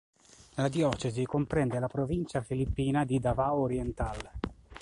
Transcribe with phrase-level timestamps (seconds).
[0.55, 4.31] La diocesi comprende la provincia filippina di Davao Oriental.